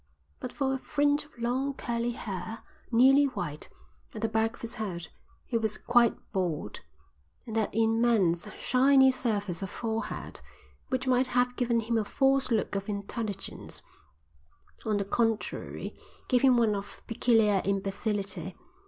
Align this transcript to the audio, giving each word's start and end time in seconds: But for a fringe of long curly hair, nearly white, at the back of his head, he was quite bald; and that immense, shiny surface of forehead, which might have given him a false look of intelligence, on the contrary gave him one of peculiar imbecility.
But 0.39 0.51
for 0.51 0.73
a 0.73 0.79
fringe 0.79 1.25
of 1.25 1.37
long 1.37 1.75
curly 1.75 2.13
hair, 2.13 2.63
nearly 2.91 3.25
white, 3.25 3.69
at 4.15 4.21
the 4.23 4.27
back 4.27 4.55
of 4.55 4.61
his 4.61 4.73
head, 4.73 5.09
he 5.45 5.59
was 5.59 5.77
quite 5.77 6.17
bald; 6.31 6.79
and 7.45 7.55
that 7.55 7.69
immense, 7.75 8.51
shiny 8.57 9.11
surface 9.11 9.61
of 9.61 9.69
forehead, 9.69 10.41
which 10.89 11.05
might 11.05 11.27
have 11.27 11.55
given 11.55 11.81
him 11.81 11.99
a 11.99 12.03
false 12.03 12.49
look 12.49 12.73
of 12.73 12.89
intelligence, 12.89 13.83
on 14.87 14.97
the 14.97 15.05
contrary 15.05 15.93
gave 16.27 16.41
him 16.41 16.57
one 16.57 16.73
of 16.73 17.03
peculiar 17.05 17.61
imbecility. 17.63 18.57